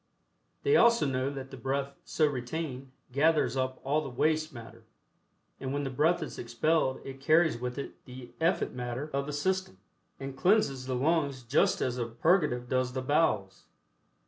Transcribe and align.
They 0.63 0.75
also 0.75 1.05
know 1.05 1.29
that 1.29 1.51
the 1.51 1.57
breath 1.57 1.93
so 2.05 2.25
retained 2.25 2.91
gathers 3.11 3.55
up 3.55 3.79
all 3.83 4.01
the 4.01 4.09
waste 4.09 4.51
matter, 4.51 4.83
and 5.59 5.71
when 5.71 5.83
the 5.83 5.91
breath 5.91 6.23
is 6.23 6.39
expelled 6.39 6.99
it 7.05 7.21
carries 7.21 7.59
with 7.59 7.77
it 7.77 8.03
the 8.05 8.31
effete 8.41 8.73
matter 8.73 9.11
of 9.13 9.27
the 9.27 9.31
system, 9.31 9.77
and 10.19 10.35
cleanses 10.35 10.87
the 10.87 10.95
lungs 10.95 11.43
just 11.43 11.81
as 11.81 11.99
a 11.99 12.07
purgative 12.07 12.67
does 12.67 12.93
the 12.93 13.03
bowels. 13.03 13.65